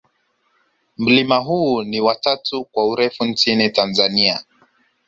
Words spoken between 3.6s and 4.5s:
tanzania